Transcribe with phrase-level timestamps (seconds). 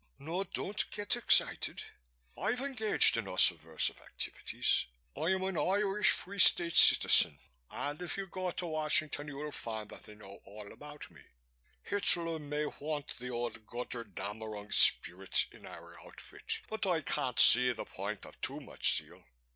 [0.17, 1.83] No, don't get excited.
[2.35, 7.37] I've engaged in no subversive activities, I'm an Irish Free State citizen
[7.69, 11.21] and if you go to Washington you'll find that they know all about me.
[11.83, 17.85] Hitler may want the old Goetterdaemmerung spirit in our outfit but I can't see the
[17.85, 19.23] point of too much zeal."